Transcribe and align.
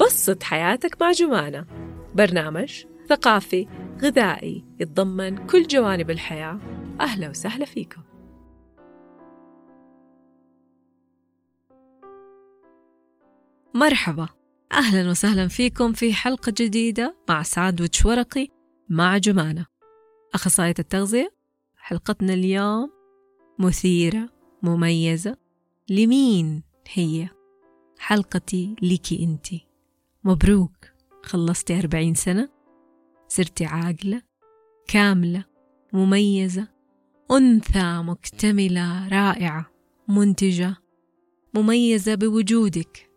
بسط 0.00 0.42
حياتك 0.42 1.02
مع 1.02 1.12
جمانة. 1.12 1.66
برنامج 2.14 2.84
ثقافي 3.08 3.66
غذائي 4.02 4.64
يتضمن 4.80 5.46
كل 5.46 5.62
جوانب 5.62 6.10
الحياة. 6.10 6.58
أهلا 7.00 7.28
وسهلا 7.28 7.64
فيكم. 7.64 8.02
مرحبا. 13.74 14.28
أهلا 14.72 15.10
وسهلا 15.10 15.48
فيكم 15.48 15.92
في 15.92 16.14
حلقة 16.14 16.52
جديدة 16.58 17.16
مع 17.28 17.42
ساندويتش 17.42 18.06
ورقي 18.06 18.48
مع 18.88 19.18
جمانة. 19.18 19.66
أخصائية 20.34 20.74
التغذية 20.78 21.34
حلقتنا 21.76 22.34
اليوم 22.34 22.92
مثيرة 23.58 24.28
مميزة. 24.62 25.36
لمين 25.90 26.62
هي؟ 26.92 27.28
حلقتي 27.98 28.76
ليكي 28.82 29.24
أنتي. 29.24 29.67
مبروك 30.28 30.76
خلصتي 31.22 31.78
أربعين 31.78 32.14
سنة 32.14 32.48
صرتي 33.28 33.64
عاقلة 33.64 34.22
كاملة 34.88 35.44
مميزة 35.92 36.68
أنثى 37.30 38.02
مكتملة 38.02 39.08
رائعة 39.08 39.70
منتجة 40.08 40.76
مميزة 41.54 42.14
بوجودك. 42.14 43.10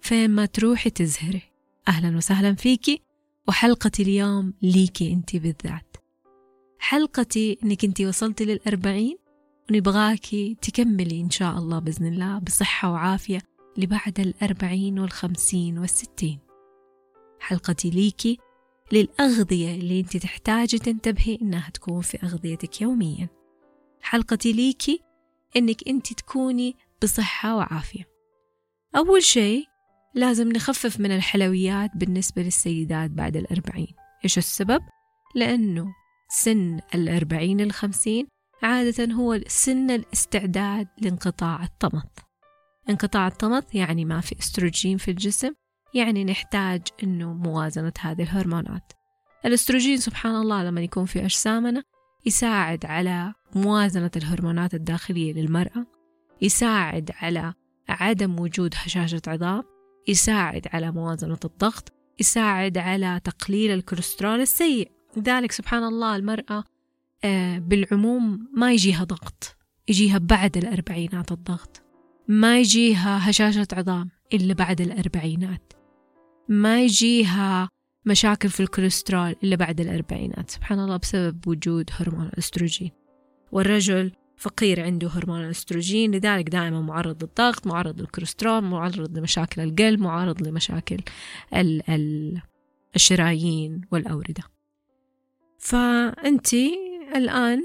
فين 0.00 0.30
ما 0.30 0.46
تروحي 0.46 0.90
تزهري. 0.90 1.42
أهلا 1.88 2.16
وسهلا 2.16 2.54
فيكي 2.54 3.02
وحلقتي 3.48 4.02
اليوم 4.02 4.54
ليكي 4.62 5.12
انتي 5.12 5.38
بالذات. 5.38 5.96
حلقتي 6.78 7.58
إنك 7.64 7.84
انتي 7.84 8.06
وصلتي 8.06 8.44
للأربعين 8.44 9.16
ونبغاكي 9.70 10.56
تكملي 10.62 11.20
إن 11.20 11.30
شاء 11.30 11.58
الله 11.58 11.78
بإذن 11.78 12.06
الله 12.06 12.38
بصحة 12.38 12.92
وعافية 12.92 13.38
لبعد 13.76 14.20
الأربعين 14.20 14.98
والخمسين 14.98 15.78
والستين. 15.78 16.45
حلقتي 17.46 17.90
ليكي 17.90 18.38
للأغذية 18.92 19.74
اللي 19.74 20.00
أنت 20.00 20.16
تحتاجي 20.16 20.78
تنتبهي 20.78 21.38
إنها 21.42 21.70
تكون 21.70 22.00
في 22.00 22.22
أغذيتك 22.22 22.80
يوميا. 22.80 23.28
حلقتي 24.00 24.52
ليكي 24.52 25.00
إنك 25.56 25.88
أنت 25.88 26.12
تكوني 26.12 26.76
بصحة 27.02 27.56
وعافية. 27.56 28.08
أول 28.96 29.22
شيء 29.22 29.64
لازم 30.14 30.48
نخفف 30.48 31.00
من 31.00 31.10
الحلويات 31.10 31.90
بالنسبة 31.94 32.42
للسيدات 32.42 33.10
بعد 33.10 33.36
الأربعين. 33.36 33.94
إيش 34.24 34.38
السبب؟ 34.38 34.80
لأنه 35.34 35.86
سن 36.28 36.80
الأربعين 36.94 37.60
الخمسين 37.60 38.26
عادة 38.62 39.12
هو 39.12 39.40
سن 39.46 39.90
الاستعداد 39.90 40.88
لانقطاع 40.98 41.64
الطمث 41.64 42.18
انقطاع 42.90 43.26
الطمث 43.26 43.74
يعني 43.74 44.04
ما 44.04 44.20
في 44.20 44.38
استروجين 44.38 44.98
في 44.98 45.10
الجسم 45.10 45.54
يعني 45.96 46.24
نحتاج 46.24 46.82
إنه 47.02 47.32
موازنة 47.32 47.92
هذه 48.00 48.22
الهرمونات. 48.22 48.92
الأستروجين 49.46 49.96
سبحان 49.96 50.34
الله 50.36 50.64
لما 50.64 50.80
يكون 50.80 51.04
في 51.04 51.24
أجسامنا 51.24 51.82
يساعد 52.26 52.86
على 52.86 53.34
موازنة 53.54 54.10
الهرمونات 54.16 54.74
الداخلية 54.74 55.32
للمرأة 55.32 55.86
يساعد 56.42 57.10
على 57.20 57.54
عدم 57.88 58.40
وجود 58.40 58.74
هشاشة 58.76 59.22
عظام 59.26 59.62
يساعد 60.08 60.68
على 60.72 60.90
موازنة 60.90 61.38
الضغط 61.44 61.92
يساعد 62.20 62.78
على 62.78 63.20
تقليل 63.24 63.70
الكوليسترول 63.70 64.40
السيء. 64.40 64.90
لذلك 65.16 65.52
سبحان 65.52 65.84
الله 65.84 66.16
المرأة 66.16 66.64
آه، 67.24 67.58
بالعموم 67.58 68.48
ما 68.56 68.72
يجيها 68.72 69.04
ضغط 69.04 69.56
يجيها 69.88 70.18
بعد 70.18 70.56
الأربعينات 70.56 71.32
الضغط 71.32 71.82
ما 72.28 72.58
يجيها 72.58 73.30
هشاشة 73.30 73.66
عظام 73.72 74.10
إلا 74.34 74.54
بعد 74.54 74.80
الأربعينات. 74.80 75.75
ما 76.48 76.82
يجيها 76.82 77.68
مشاكل 78.04 78.48
في 78.48 78.60
الكوليسترول 78.60 79.36
إلا 79.44 79.56
بعد 79.56 79.80
الأربعينات. 79.80 80.50
سبحان 80.50 80.80
الله 80.80 80.96
بسبب 80.96 81.48
وجود 81.48 81.90
هرمون 81.92 82.26
الأستروجين. 82.26 82.90
والرجل 83.52 84.12
فقير 84.36 84.80
عنده 84.80 85.08
هرمون 85.08 85.44
الأستروجين 85.44 86.14
لذلك 86.14 86.48
دائما 86.48 86.80
معرض 86.80 87.24
للضغط 87.24 87.66
معرض 87.66 88.00
للكوليسترول 88.00 88.60
معرض 88.60 89.18
لمشاكل 89.18 89.60
القلب 89.62 90.00
معرض 90.00 90.48
لمشاكل 90.48 90.98
ال 91.54 91.90
ال 91.90 92.40
الشرايين 92.96 93.80
والأوردة. 93.92 94.42
فأنت 95.58 96.54
الآن 97.16 97.62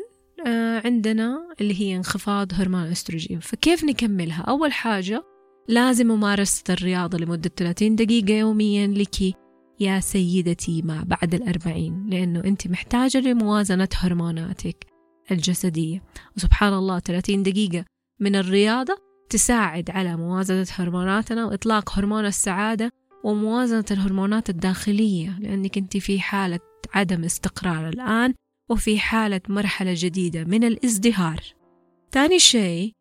آه، 0.47 0.81
عندنا 0.85 1.55
اللي 1.61 1.81
هي 1.81 1.95
انخفاض 1.95 2.53
هرمون 2.53 2.83
الأستروجين. 2.83 3.39
فكيف 3.39 3.83
نكملها؟ 3.83 4.41
أول 4.41 4.73
حاجة 4.73 5.23
لازم 5.67 6.07
ممارسة 6.07 6.63
الرياضة 6.69 7.17
لمدة 7.17 7.51
30 7.57 7.95
دقيقة 7.95 8.33
يوميا 8.33 8.87
لك 8.87 9.35
يا 9.79 9.99
سيدتي 9.99 10.81
ما 10.81 11.03
بعد 11.03 11.33
الأربعين 11.33 12.07
لأنه 12.09 12.43
أنت 12.45 12.67
محتاجة 12.67 13.17
لموازنة 13.17 13.89
هرموناتك 13.95 14.85
الجسدية. 15.31 16.03
وسبحان 16.37 16.73
الله 16.73 16.99
30 16.99 17.43
دقيقة 17.43 17.85
من 18.19 18.35
الرياضة 18.35 18.97
تساعد 19.29 19.89
على 19.89 20.17
موازنة 20.17 20.67
هرموناتنا 20.71 21.45
وإطلاق 21.45 21.99
هرمون 21.99 22.25
السعادة 22.25 22.91
وموازنة 23.23 23.85
الهرمونات 23.91 24.49
الداخلية 24.49 25.39
لأنك 25.39 25.77
أنت 25.77 25.97
في 25.97 26.19
حالة 26.19 26.59
عدم 26.93 27.23
استقرار 27.23 27.89
الآن 27.89 28.33
وفي 28.69 28.99
حالة 28.99 29.41
مرحلة 29.49 29.93
جديدة 29.97 30.43
من 30.43 30.63
الازدهار. 30.63 31.43
ثاني 32.11 32.39
شيء 32.39 32.93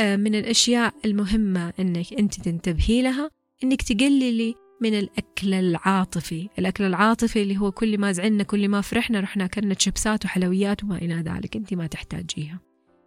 من 0.00 0.34
الأشياء 0.34 0.94
المهمة 1.04 1.72
أنك 1.80 2.12
أنت 2.12 2.40
تنتبهي 2.40 3.02
لها 3.02 3.30
أنك 3.64 3.82
تقللي 3.82 4.54
من 4.80 4.98
الأكل 4.98 5.54
العاطفي. 5.54 6.48
الأكل 6.58 6.84
العاطفي 6.84 7.42
اللي 7.42 7.58
هو 7.58 7.72
كل 7.72 7.98
ما 7.98 8.12
زعلنا 8.12 8.42
كل 8.42 8.68
ما 8.68 8.80
فرحنا 8.80 9.20
رحنا 9.20 9.44
أكلنا 9.44 9.74
شيبسات 9.78 10.24
وحلويات 10.24 10.84
وما 10.84 10.96
إلى 10.96 11.14
ذلك. 11.14 11.56
أنت 11.56 11.74
ما 11.74 11.86
تحتاجيها. 11.86 12.60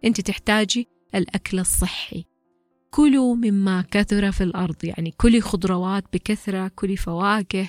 أنت 0.04 0.20
تحتاجي 0.20 0.88
الأكل 1.14 1.58
الصحي. 1.58 2.24
كلوا 2.90 3.34
مما 3.34 3.84
كثر 3.90 4.32
في 4.32 4.44
الأرض 4.44 4.84
يعني 4.84 5.10
كلي 5.10 5.40
خضروات 5.40 6.04
بكثرة 6.12 6.70
كلي 6.74 6.96
فواكه 6.96 7.68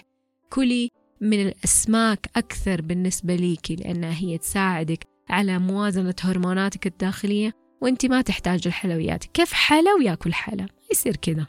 كلي 0.49 0.89
من 1.21 1.41
الأسماك 1.47 2.29
أكثر 2.35 2.81
بالنسبة 2.81 3.35
ليكي 3.35 3.75
لأنها 3.75 4.13
هي 4.13 4.37
تساعدك 4.37 5.07
على 5.29 5.59
موازنة 5.59 6.15
هرموناتك 6.21 6.87
الداخلية 6.87 7.62
وانت 7.83 8.05
ما 8.05 8.21
تحتاج 8.21 8.61
الحلويات. 8.65 9.25
كيف 9.25 9.53
حلا 9.53 9.93
وياكل 9.93 10.33
حلا 10.33 10.65
يصير 10.91 11.15
كذا. 11.15 11.47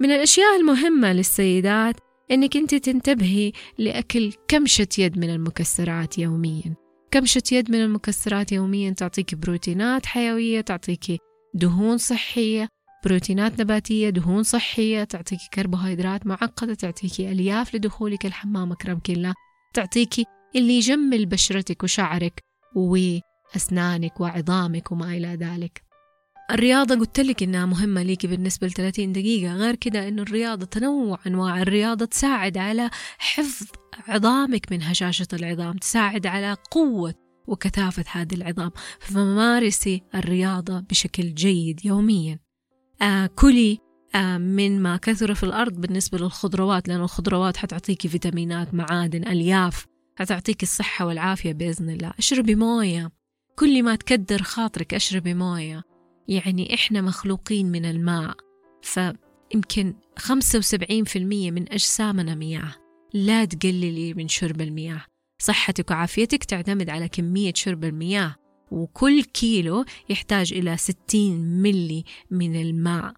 من 0.00 0.10
الأشياء 0.10 0.56
المهمة 0.60 1.12
للسيدات 1.12 1.96
إنك 2.30 2.56
أنت 2.56 2.74
تنتبهي 2.74 3.52
لأكل 3.78 4.32
كمشة 4.48 4.88
يد 4.98 5.18
من 5.18 5.30
المكسرات 5.30 6.18
يوميا. 6.18 6.74
كمشة 7.10 7.42
يد 7.52 7.70
من 7.70 7.84
المكسرات 7.84 8.52
يوميا 8.52 8.90
تعطيك 8.90 9.34
بروتينات 9.34 10.06
حيوية 10.06 10.60
تعطيك 10.60 11.20
دهون 11.54 11.98
صحية 11.98 12.68
بروتينات 13.04 13.60
نباتية 13.60 14.10
دهون 14.10 14.42
صحية 14.42 15.04
تعطيك 15.04 15.38
كربوهيدرات 15.54 16.26
معقدة 16.26 16.74
تعطيك 16.74 17.20
ألياف 17.20 17.74
لدخولك 17.74 18.26
الحمام 18.26 18.72
أكرمك 18.72 19.10
الله. 19.10 19.34
تعطيك 19.74 20.14
اللي 20.56 20.76
يجمل 20.76 21.26
بشرتك 21.26 21.82
وشعرك 21.82 22.40
وأسنانك 23.52 24.20
وعظامك 24.20 24.92
وما 24.92 25.16
إلى 25.16 25.28
ذلك. 25.28 25.82
الرياضة 26.50 26.94
قلت 26.94 27.20
لك 27.20 27.42
إنها 27.42 27.66
مهمة 27.66 28.02
ليكي 28.02 28.26
بالنسبة 28.26 28.66
ل 28.66 28.72
30 28.72 29.12
دقيقة. 29.12 29.54
غير 29.54 29.74
كده 29.74 30.08
إنه 30.08 30.22
الرياضة 30.22 30.66
تنوع 30.66 31.18
أنواع. 31.26 31.62
الرياضة 31.62 32.04
تساعد 32.04 32.58
على 32.58 32.90
حفظ 33.18 33.66
عظامك 34.08 34.72
من 34.72 34.82
هشاشة 34.82 35.26
العظام 35.32 35.76
تساعد 35.76 36.26
على 36.26 36.56
قوة 36.70 37.14
وكثافة 37.46 38.04
هذه 38.12 38.34
العظام. 38.34 38.70
فمارسي 39.00 40.02
الرياضة 40.14 40.80
بشكل 40.80 41.34
جيد 41.34 41.86
يوميا. 41.86 42.38
آه 43.02 43.26
كلي 43.26 43.78
آه 44.14 44.38
من 44.38 44.82
ما 44.82 44.96
كثر 44.96 45.34
في 45.34 45.42
الأرض 45.42 45.72
بالنسبة 45.72 46.18
للخضروات 46.18 46.88
لأن 46.88 47.00
الخضروات 47.00 47.56
حتعطيكي 47.56 48.08
فيتامينات 48.08 48.74
معادن 48.74 49.28
ألياف 49.28 49.86
حتعطيك 50.18 50.62
الصحة 50.62 51.06
والعافية 51.06 51.52
بإذن 51.52 51.90
الله. 51.90 52.12
اشربي 52.18 52.54
موية. 52.54 53.10
كل 53.58 53.82
ما 53.82 53.96
تكدر 53.96 54.42
خاطرك 54.42 54.94
أشربي 54.94 55.34
موية 55.34 55.82
يعني 56.28 56.74
إحنا 56.74 57.00
مخلوقين 57.00 57.66
من 57.72 57.84
الماء. 57.84 58.36
فيمكن 58.82 59.94
75% 60.18 61.16
من 61.50 61.72
أجسامنا 61.72 62.34
مياه. 62.34 62.74
لا 63.14 63.44
تقللي 63.44 64.14
من 64.14 64.28
شرب 64.28 64.60
المياه. 64.60 65.04
صحتك 65.42 65.90
وعافيتك 65.90 66.44
تعتمد 66.44 66.90
على 66.90 67.08
كمية 67.08 67.52
شرب 67.54 67.84
المياه. 67.84 68.34
وكل 68.70 69.22
كيلو 69.22 69.84
يحتاج 70.08 70.52
إلى 70.52 70.76
60 70.76 71.62
ملي 71.62 72.04
من 72.30 72.60
الماء. 72.60 73.14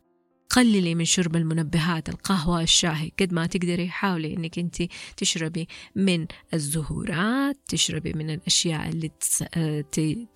قللي 0.50 0.94
من 0.94 1.04
شرب 1.04 1.36
المنبهات 1.36 2.08
القهوة 2.08 2.62
الشاهي 2.62 3.10
قد 3.20 3.32
ما 3.32 3.46
تقدري 3.46 3.88
حاولي 3.88 4.34
إنك 4.34 4.58
أنت 4.58 4.82
تشربي 5.16 5.68
من 5.96 6.26
الزهورات 6.54 7.58
تشربي 7.68 8.12
من 8.12 8.30
الأشياء 8.30 8.88
اللي 8.88 9.10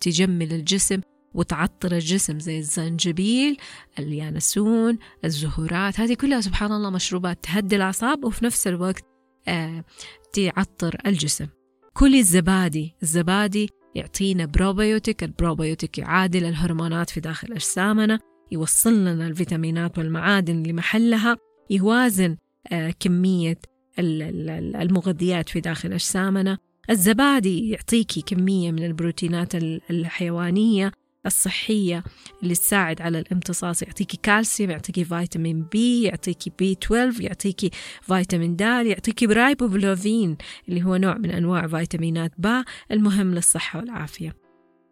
تجمل 0.01 0.53
الجسم 0.53 1.01
وتعطر 1.35 1.93
الجسم 1.93 2.39
زي 2.39 2.59
الزنجبيل 2.59 3.57
اليانسون 3.99 4.99
الزهورات. 5.25 6.01
هذه 6.01 6.15
كلها 6.15 6.41
سبحان 6.41 6.73
الله 6.73 6.91
مشروبات 6.91 7.45
تهدي 7.45 7.77
الأعصاب 7.77 8.25
وفي 8.25 8.45
نفس 8.45 8.67
الوقت 8.67 9.05
آه 9.49 9.85
تعطر 10.33 10.97
الجسم. 11.07 11.47
كل 11.95 12.15
الزبادي 12.15 12.95
الزبادي 13.03 13.71
يعطينا 13.95 14.47
بروبيوتيك 14.47 15.25
البروبيوتيك 15.25 15.99
يعادل 15.99 16.45
الهرمونات 16.45 17.11
في 17.11 17.21
داخل 17.21 17.53
أجسامنا. 17.53 18.19
يوصل 18.53 19.05
لنا 19.05 19.27
الفيتامينات 19.27 19.99
والمعادن 19.99 20.63
لمحلها 20.63 21.37
يوازن 21.71 22.37
آه 22.73 22.95
كمية 23.01 23.59
المغذيات 23.99 25.49
في 25.49 25.61
داخل 25.61 25.93
أجسامنا. 25.93 26.59
الزبادي 26.91 27.71
يعطيكي 27.71 28.23
كمية 28.23 28.73
من 28.73 28.85
البروتينات 28.85 29.55
الحيوانية 29.91 30.93
الصحية 31.27 32.05
اللي 32.43 32.55
تساعد 32.55 33.03
على 33.03 33.19
الامتصاص 33.19 33.83
يعطيكي 33.83 34.19
كالسيوم 34.23 34.71
يعطيكي 34.71 35.05
فيتامين 35.05 35.63
B 35.63 36.03
يعطيكي 36.03 36.53
B 36.59 36.73
12 36.73 37.23
يعطيكي 37.23 37.71
فيتامين 38.03 38.57
د 38.57 38.61
يعطيكي 38.61 39.27
ريبوفلافين 39.27 40.37
اللي 40.69 40.83
هو 40.85 40.97
نوع 40.97 41.19
من 41.19 41.31
أنواع 41.31 41.67
فيتامينات 41.67 42.33
ب 42.39 42.65
المهم 42.91 43.35
للصحة 43.35 43.79
والعافية. 43.79 44.37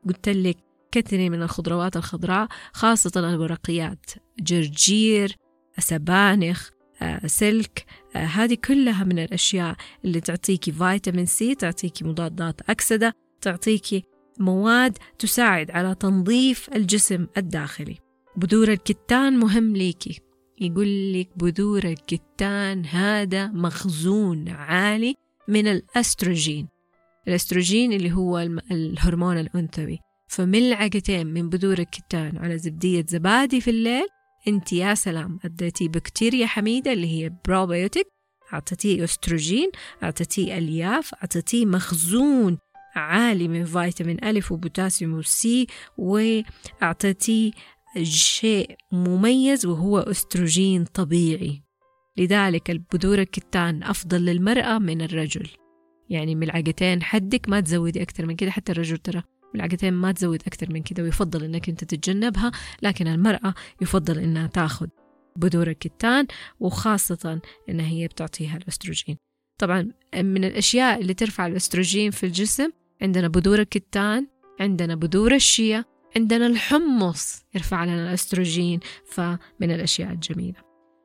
قلت 0.08 0.28
لك 0.28 0.69
كثري 0.92 1.31
من 1.31 1.42
الخضروات 1.42 1.96
الخضراء 1.96 2.48
خاصة 2.72 3.12
الورقيات. 3.16 4.10
جرجير 4.40 5.37
سبانخ 5.78 6.70
سلك 7.26 7.87
هذه 8.16 8.54
كلها 8.64 9.04
من 9.04 9.19
الأشياء 9.19 9.76
اللي 10.04 10.20
تعطيكي 10.20 10.72
فيتامين 10.72 11.26
سي 11.26 11.54
تعطيكي 11.54 12.04
مضادات 12.04 12.60
أكسدة 12.70 13.14
تعطيكي 13.40 14.04
مواد 14.38 14.98
تساعد 15.19 15.70
على 15.70 15.94
تنظيف 15.94 16.69
الجسم 16.75 17.26
الداخلي. 17.36 17.98
بذور 18.36 18.69
الكتان 18.69 19.38
مهم 19.38 19.76
ليكي. 19.76 20.20
يقول 20.60 21.12
لك 21.12 21.28
بذور 21.36 21.84
الكتان 21.84 22.86
هذا 22.86 23.46
مخزون 23.46 24.48
عالي 24.48 25.14
من 25.48 25.66
الأستروجين. 25.66 26.69
الأستروجين 27.28 27.93
اللي 27.93 28.12
هو 28.12 28.38
الهرمون 28.70 29.38
الأنثوي. 29.38 29.98
فملعقتين 30.31 31.27
من 31.27 31.49
بذور 31.49 31.79
الكتان 31.79 32.38
على 32.38 32.59
زبدية 32.59 33.05
زبادي 33.09 33.61
في 33.61 33.71
الليل 33.71 34.06
انت 34.49 34.73
يا 34.73 34.94
سلام 34.94 35.38
أديتي 35.44 35.88
بكتيريا 35.88 36.47
حميدة 36.47 36.93
اللي 36.93 37.06
هي 37.06 37.32
بروبيوتيك 37.47 38.06
أعطيتيه 38.53 39.05
أستروجين 39.05 39.71
أعطيتيه 40.03 40.59
ألياف 40.59 41.15
أعطيتيه 41.15 41.67
مخزون 41.67 42.59
عالي 42.94 43.49
من 43.49 43.65
فيتامين 43.65 44.25
ألف 44.25 44.53
وبوتاسيوم 44.53 45.12
و 45.12 45.39
C 45.39 45.67
وأعطيتيه 45.99 47.53
شيء 48.03 48.77
مميز 48.93 49.67
وهو 49.67 49.99
أستروجين 49.99 50.85
طبيعي. 50.85 51.62
لذلك 52.17 52.71
البذور 52.71 53.19
الكتان 53.19 53.82
أفضل 53.82 54.25
للمرأة 54.25 54.79
من 54.79 55.03
الرجل. 55.03 55.49
يعني 56.09 56.35
ملعقتين 56.35 57.03
حدك 57.03 57.49
ما 57.49 57.61
تزودي 57.61 58.03
أكثر 58.03 58.27
من 58.27 58.37
كده 58.37 58.50
حتى 58.50 58.73
الرجل 58.73 58.99
ترى. 58.99 59.23
ملعقتين 59.55 59.94
ما 59.94 60.12
تزود 60.12 60.43
أكثر 60.47 60.73
من 60.73 60.82
كده 60.82 61.02
ويفضل 61.02 61.44
أنك 61.44 61.69
أنت 61.69 61.85
تتجنبها 61.85 62.52
لكن 62.82 63.06
المرأة 63.06 63.55
يفضل 63.81 64.19
أنها 64.19 64.47
تأخذ 64.47 64.87
بذور 65.37 65.69
الكتان 65.69 66.26
وخاصة 66.61 67.41
أنها 67.69 67.87
هي 67.87 68.06
بتعطيها 68.06 68.56
الأستروجين. 68.56 69.17
طبعا 69.58 69.93
من 70.17 70.44
الأشياء 70.44 71.00
اللي 71.00 71.14
ترفع 71.14 71.47
الأستروجين 71.47 72.11
في 72.11 72.26
الجسم 72.26 72.70
عندنا 73.02 73.29
بذور 73.29 73.58
الكتان 73.58 74.26
عندنا 74.61 74.94
بذور 74.94 75.35
الشيا 75.35 75.85
عندنا 76.17 76.46
الحمص 76.46 77.43
يرفع 77.55 77.85
لنا 77.85 78.08
الأستروجين 78.08 78.81
فمن 79.06 79.70
الأشياء 79.70 80.12
الجميلة. 80.12 80.58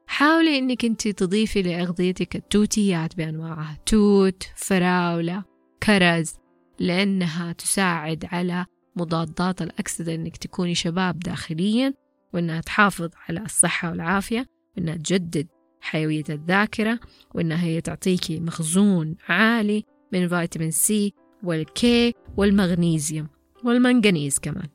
حاولي 0.07 0.57
أنك 0.57 0.85
أنت 0.85 1.07
تضيفي 1.07 1.61
لأغذيتك 1.61 2.35
التوتيات 2.35 3.15
بأنواعها 3.15 3.77
توت 3.85 4.43
فراولة 4.55 5.43
كرز. 5.83 6.33
لأنها 6.79 7.51
تساعد 7.51 8.25
على 8.31 8.65
مضادات 8.95 9.61
الأكسدة 9.61 10.15
أنك 10.15 10.37
تكوني 10.37 10.75
شباب 10.75 11.19
داخليا 11.19 11.93
وأنها 12.33 12.61
تحافظ 12.61 13.09
على 13.29 13.39
الصحة 13.39 13.89
والعافية 13.89 14.45
وأنها 14.77 14.95
تجدد 14.95 15.47
حيوية 15.81 16.23
الذاكرة 16.29 16.99
وأنها 17.33 17.63
هي 17.63 17.81
تعطيكي 17.81 18.39
مخزون 18.39 19.15
عالي 19.29 19.83
من 20.13 20.27
فيتامين 20.27 20.71
C 20.71 21.13
وال 21.43 21.90
K 21.90 22.13
والمغنيسيوم 22.37 23.27
والمنغنيز 23.63 24.39
كمان. 24.39 24.67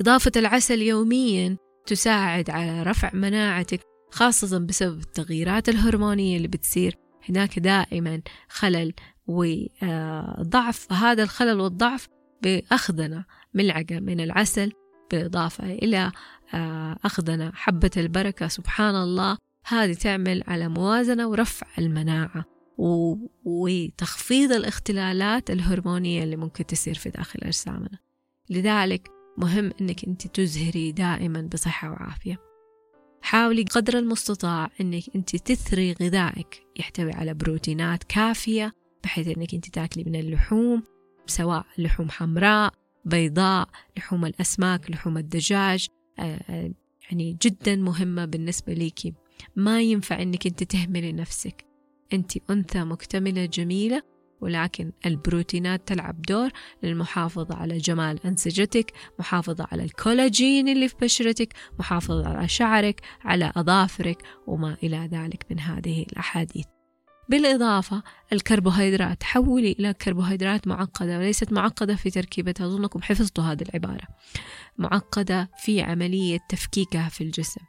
إضافة 0.00 0.32
العسل 0.36 0.82
يوميا 0.82 1.56
تساعد 1.86 2.50
على 2.50 2.82
رفع 2.82 3.10
مناعتك 3.14 3.80
خاصة 4.10 4.58
بسبب 4.58 4.98
التغييرات 4.98 5.68
الهرمونية 5.68 6.36
اللي 6.36 6.48
بتصير 6.48 6.96
هناك 7.28 7.58
دائما 7.58 8.22
خلل 8.48 8.92
وضعف 9.28 10.92
هذا 10.92 11.22
الخلل 11.22 11.60
والضعف 11.60 12.08
بأخذنا 12.42 13.24
ملعقة 13.54 14.00
من 14.00 14.20
العسل 14.20 14.72
بالإضافة 15.10 15.72
إلى 15.72 16.12
آه، 16.54 16.96
أخذنا 17.04 17.52
حبة 17.54 17.90
البركة. 17.96 18.48
سبحان 18.48 18.96
الله 18.96 19.36
هذه 19.66 19.92
تعمل 19.92 20.42
على 20.46 20.68
موازنة 20.68 21.28
ورفع 21.28 21.66
المناعة 21.78 22.44
وتخفيض 23.44 24.52
الاختلالات 24.52 25.50
الهرمونية 25.50 26.24
اللي 26.24 26.36
ممكن 26.36 26.66
تصير 26.66 26.94
في 26.94 27.10
داخل 27.10 27.40
أجسامنا. 27.42 27.98
لذلك 28.50 29.08
مهم 29.38 29.72
أنك 29.80 30.04
أنت 30.04 30.26
تزهري 30.26 30.92
دائما 30.92 31.42
بصحة 31.52 31.90
وعافية. 31.90 32.38
حاولي 33.22 33.62
قدر 33.62 33.98
المستطاع 33.98 34.70
أنك 34.80 35.02
أنت 35.16 35.36
تثري 35.36 35.92
غذائك 35.92 36.66
يحتوي 36.76 37.12
على 37.12 37.34
بروتينات 37.34 38.04
كافية 38.04 38.72
بحيث 39.04 39.28
أنك 39.28 39.54
أنت 39.54 39.68
تاكلي 39.68 40.04
من 40.04 40.14
اللحوم 40.14 40.82
سواء 41.26 41.66
لحوم 41.78 42.10
حمراء 42.10 42.72
بيضاء 43.04 43.68
لحوم 43.96 44.26
الأسماك 44.26 44.90
لحوم 44.90 45.18
الدجاج 45.18 45.86
آه، 46.18 46.40
آه، 46.48 46.70
يعني 47.10 47.36
جدا 47.42 47.76
مهمة 47.76 48.24
بالنسبة 48.24 48.72
ليكي 48.72 49.14
ما 49.56 49.82
ينفع 49.82 50.22
أنك 50.22 50.46
أنت 50.46 50.62
تهملي 50.62 51.12
نفسك. 51.12 51.64
أنت 52.12 52.32
أنثى 52.50 52.84
مكتملة 52.84 53.44
جميلة 53.44 54.02
ولكن 54.40 54.92
البروتينات 55.06 55.88
تلعب 55.88 56.22
دور 56.22 56.50
للمحافظة 56.82 57.56
على 57.56 57.78
جمال 57.78 58.26
أنسجتك 58.26 58.92
محافظة 59.18 59.66
على 59.72 59.84
الكولاجين 59.84 60.68
اللي 60.68 60.88
في 60.88 60.94
بشرتك 61.02 61.54
محافظة 61.78 62.28
على 62.28 62.48
شعرك 62.48 63.00
على 63.24 63.52
أظافرك 63.56 64.22
وما 64.46 64.76
إلى 64.82 65.08
ذلك 65.12 65.46
من 65.50 65.60
هذه 65.60 66.02
الأحاديث. 66.02 66.77
بالإضافة 67.28 68.02
الكربوهيدرات. 68.32 69.22
حولي 69.22 69.72
إلى 69.72 69.94
كربوهيدرات 69.94 70.68
معقدة 70.68 71.18
وليست 71.18 71.52
معقدة 71.52 71.94
في 71.94 72.10
تركيبتها. 72.10 72.66
أظنكم 72.66 73.02
حفظتوا 73.02 73.44
هذه 73.44 73.62
العبارة. 73.62 74.08
معقدة 74.78 75.50
في 75.58 75.82
عملية 75.82 76.38
تفكيكها 76.48 77.08
في 77.08 77.24
الجسم. 77.24 77.60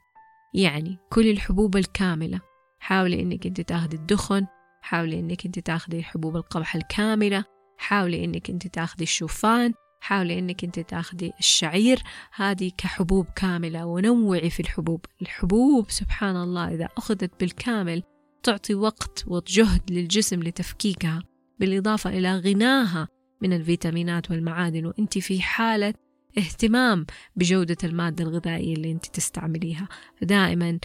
يعني 0.53 0.97
كل 1.09 1.29
الحبوب 1.29 1.77
الكاملة. 1.77 2.41
حاولي 2.79 3.21
إنك 3.21 3.45
أنت 3.45 3.61
تاخذي 3.61 3.97
الدخن 3.97 4.45
حاولي 4.81 5.19
إنك 5.19 5.45
أنت 5.45 5.59
تاخذي 5.59 6.03
حبوب 6.03 6.35
القمح 6.35 6.75
الكاملة 6.75 7.45
حاولي 7.77 8.25
إنك 8.25 8.49
أنت 8.49 8.67
تاخذي 8.67 9.03
الشوفان 9.03 9.73
حاولي 10.01 10.39
إنك 10.39 10.63
أنت 10.63 10.79
تاخذي 10.79 11.31
الشعير. 11.39 12.03
هذه 12.35 12.71
كحبوب 12.77 13.25
كاملة. 13.35 13.85
ونوعي 13.85 14.49
في 14.49 14.59
الحبوب. 14.59 15.05
الحبوب 15.21 15.89
سبحان 15.89 16.35
الله 16.35 16.73
إذا 16.73 16.89
أخذت 16.97 17.39
بالكامل 17.39 18.03
تعطي 18.43 18.75
وقت 18.75 19.23
وجهد 19.27 19.81
للجسم 19.91 20.43
لتفكيكها 20.43 21.23
بالإضافة 21.59 22.09
إلى 22.09 22.35
غناها 22.35 23.07
من 23.41 23.53
الفيتامينات 23.53 24.31
والمعادن 24.31 24.85
وأنت 24.85 25.17
في 25.17 25.41
حالة 25.41 25.93
اهتمام 26.37 27.05
بجودة 27.35 27.77
المادة 27.83 28.23
الغذائية 28.23 28.73
اللي 28.73 28.91
أنت 28.91 29.05
تستعمليها. 29.05 29.87
فدائما 30.21 30.79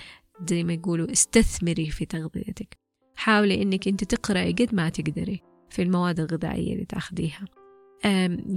زي 0.49 0.65
ما 0.65 0.73
يقولوا 0.73 1.13
استثمري 1.13 1.91
في 1.91 2.07
تغذيتك. 2.07 2.79
حاولي 3.17 3.63
أنك 3.63 3.89
أنت 3.89 4.05
تقرأي 4.05 4.53
قد 4.53 4.75
ما 4.75 4.89
تقدري 4.89 5.43
في 5.71 5.83
المواد 5.83 6.21
الغذائية 6.21 6.73
اللي 6.73 6.85
تأخذيها. 6.85 7.45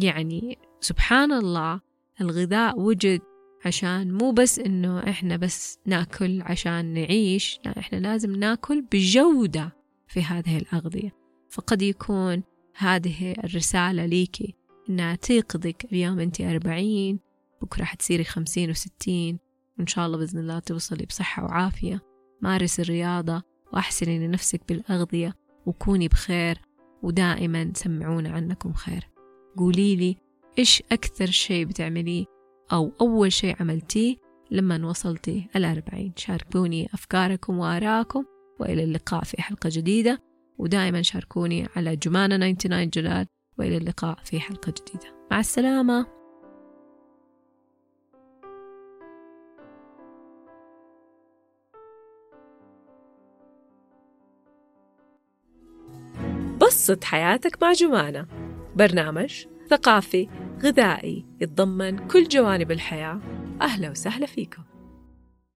يعني 0.02 0.58
سبحان 0.82 1.32
الله 1.32 1.82
الغذاء 2.22 2.80
وجد 2.80 3.22
عشان 3.66 4.14
مو 4.14 4.32
بس 4.32 4.60
إنه 4.60 5.00
إحنا 5.10 5.38
بس 5.38 5.80
نأكل 5.86 6.42
عشان 6.42 6.94
نعيش 6.94 7.60
لا 7.66 7.80
إحنا 7.80 7.98
لازم 7.98 8.36
نأكل 8.36 8.82
بجودة 8.92 9.76
في 10.08 10.22
هذه 10.22 10.58
الأغذية. 10.58 11.16
فقد 11.50 11.82
يكون 11.82 12.44
هذه 12.78 13.32
الرسالة 13.32 14.06
ليكي 14.06 14.56
إنها 14.90 15.16
تيقظك 15.16 15.86
اليوم 15.92 16.20
أنت 16.20 16.42
أربعين 16.42 17.20
بكرة 17.62 17.84
حتصيري 17.84 18.24
خمسين 18.24 18.70
وستين. 18.70 19.40
وإن 19.80 19.88
شاء 19.88 20.06
الله 20.06 20.18
بإذن 20.18 20.40
الله 20.40 20.60
توصلي 20.60 21.06
بصحة 21.06 21.44
وعافية. 21.44 22.02
مارس 22.42 22.80
الرياضة 22.80 23.42
وأحسني 23.74 24.28
لنفسك 24.28 24.62
بالأغذية 24.70 25.34
وكوني 25.66 26.08
بخير 26.08 26.62
ودائما 27.04 27.72
سمعونا 27.76 28.30
عنكم 28.30 28.74
خير. 28.74 29.10
قولي 29.58 29.96
لي 29.96 30.18
إيش 30.60 30.84
أكثر 30.92 31.26
شيء 31.26 31.66
بتعمليه 31.66 32.26
أو 32.72 32.92
أول 33.02 33.32
شيء 33.32 33.56
عملتيه 33.60 34.16
لما 34.52 34.86
وصلتي 34.86 35.48
الأربعين 35.56 36.14
شاركوني 36.16 36.90
أفكاركم 36.94 37.60
وآراءكم 37.60 38.26
وإلى 38.60 38.84
اللقاء 38.84 39.24
في 39.24 39.42
حلقة 39.42 39.70
جديدة. 39.74 40.24
ودائما 40.58 41.02
شاركوني 41.02 41.68
على 41.76 41.96
جمانة 41.96 42.52
99 42.52 42.90
جلال 42.90 43.28
وإلى 43.60 43.78
اللقاء 43.78 44.18
في 44.24 44.40
حلقة 44.40 44.74
جديدة. 44.82 45.28
مع 45.32 45.40
السلامة. 45.40 46.06
بسط 56.62 57.04
حياتك 57.04 57.64
مع 57.64 57.72
جمانة. 57.72 58.28
برنامج 58.76 59.46
ثقافي 59.70 60.28
غذائي 60.64 61.26
يتضمن 61.42 62.08
كل 62.08 62.24
جوانب 62.24 62.72
الحياة. 62.72 63.20
أهلا 63.62 63.90
وسهلا 63.90 64.26
فيكم. 64.26 64.64